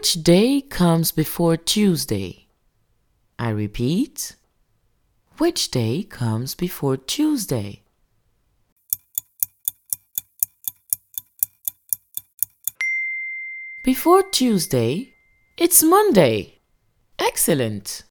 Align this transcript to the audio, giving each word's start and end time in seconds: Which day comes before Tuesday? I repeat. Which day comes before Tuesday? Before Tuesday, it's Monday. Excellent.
Which 0.00 0.24
day 0.24 0.62
comes 0.62 1.12
before 1.12 1.58
Tuesday? 1.58 2.46
I 3.38 3.50
repeat. 3.50 4.34
Which 5.36 5.70
day 5.70 6.04
comes 6.04 6.54
before 6.54 6.96
Tuesday? 6.96 7.82
Before 13.84 14.22
Tuesday, 14.22 15.12
it's 15.58 15.82
Monday. 15.82 16.60
Excellent. 17.18 18.04